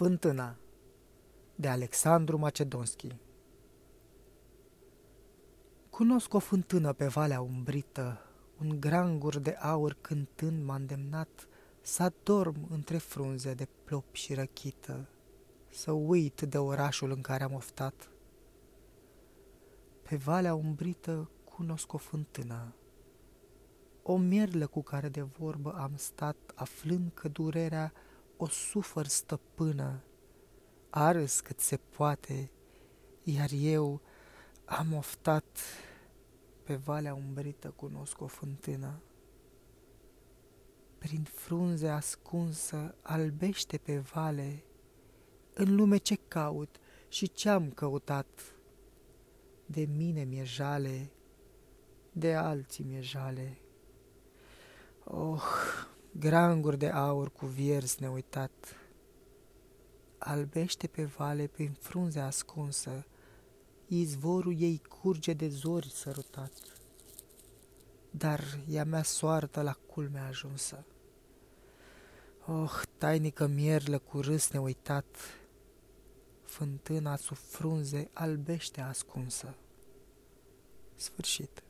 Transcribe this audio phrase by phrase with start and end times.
[0.00, 0.56] Fântâna
[1.54, 3.16] de Alexandru Macedonski
[5.90, 8.20] Cunosc o fântână pe valea umbrită,
[8.60, 11.48] un grangur de aur cântând m-a îndemnat
[11.80, 15.08] să adorm între frunze de plop și răchită,
[15.70, 18.10] să uit de orașul în care am oftat.
[20.02, 22.74] Pe valea umbrită cunosc o fântână,
[24.02, 27.92] o mierlă cu care de vorbă am stat, aflând că durerea
[28.42, 30.04] o sufăr stăpână,
[30.90, 32.50] ars cât se poate,
[33.22, 34.00] iar eu
[34.64, 35.58] am oftat
[36.62, 39.02] pe valea umbrită cunosc o fântână.
[40.98, 44.64] Prin frunze ascunsă albește pe vale,
[45.54, 46.76] în lume ce caut
[47.08, 48.54] și ce-am căutat.
[49.66, 51.12] De mine mi-e jale,
[52.12, 53.58] de alții mi-e jale.
[55.04, 55.42] Oh,
[56.12, 58.76] granguri de aur cu viers neuitat.
[60.18, 63.06] Albește pe vale prin frunze ascunsă,
[63.86, 66.52] izvorul ei curge de zori sărutat.
[68.10, 70.84] Dar ea mea soartă la culmea ajunsă.
[72.46, 75.16] Oh, tainică mierlă cu râs neuitat,
[76.42, 79.54] fântâna sub frunze albește ascunsă.
[80.94, 81.62] Sfârșit.